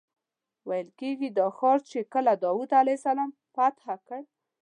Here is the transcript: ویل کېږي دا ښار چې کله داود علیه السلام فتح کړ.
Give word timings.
ویل 0.67 0.89
کېږي 0.99 1.29
دا 1.37 1.47
ښار 1.57 1.79
چې 1.89 1.99
کله 2.13 2.33
داود 2.43 2.69
علیه 2.79 2.97
السلام 2.99 3.29
فتح 3.53 3.85
کړ. 4.07 4.21